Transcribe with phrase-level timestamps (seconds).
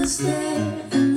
[0.00, 1.09] was there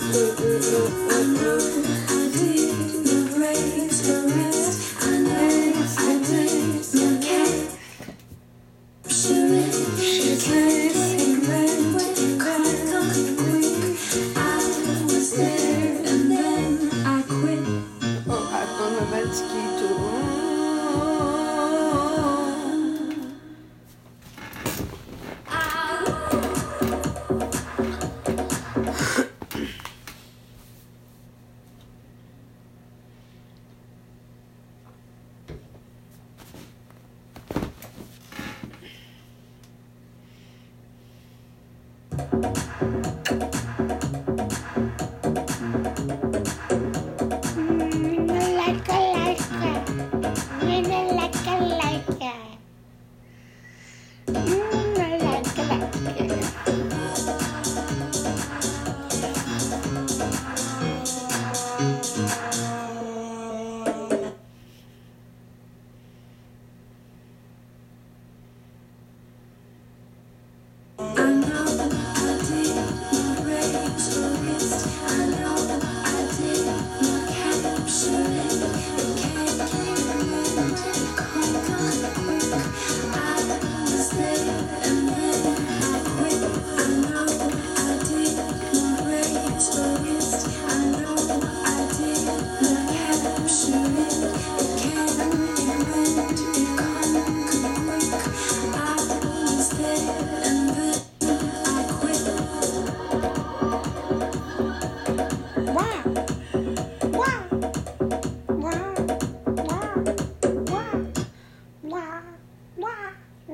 [0.00, 4.47] I've lived in the rains.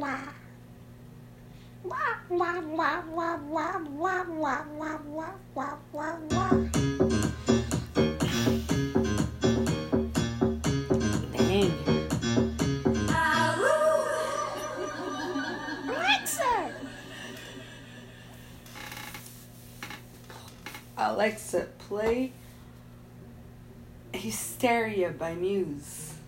[0.00, 0.18] wah.
[1.84, 4.98] Wah, wah, wah, wah, wah, wah, wah, wah,
[5.54, 6.56] wah, wah, wah.
[11.32, 11.72] Bang.
[15.88, 16.72] Alexa!
[20.96, 22.32] Alexa, play
[24.14, 26.19] Hysteria by Muse.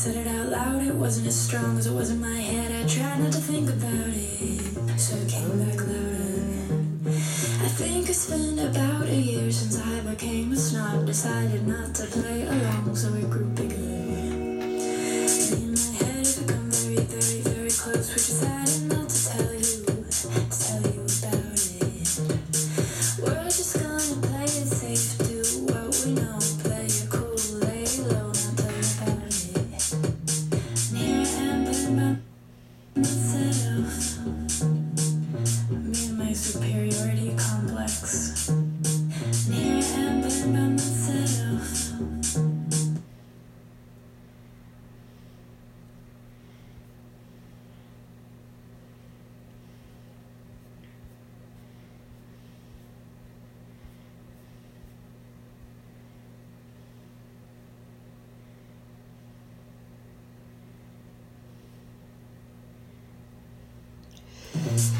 [0.00, 2.72] said it out loud, it wasn't as strong as it was in my head.
[2.72, 7.10] I tried not to think about it, so it came back louder.
[7.66, 12.06] I think it's been about a year since I became a snob, decided not to
[12.06, 13.99] play along, so it grew bigger.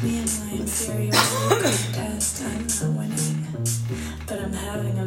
[0.03, 2.41] Me and my inferior test.
[2.43, 3.47] I'm not winning,
[4.25, 5.05] but I'm having a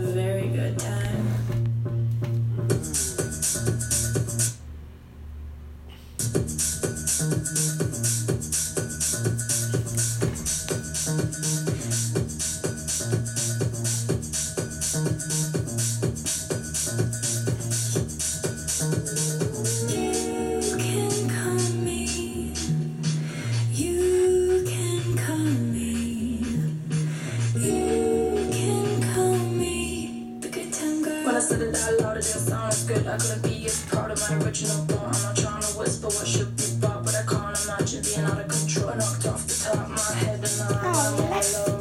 [33.14, 35.14] I could be as proud of my original thought.
[35.14, 38.40] I'm not trying to whisper what should be bought, but I can't imagine being out
[38.40, 38.88] of control.
[38.88, 41.74] Knocked off the top of my head and I'm oh,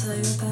[0.00, 0.49] 死了一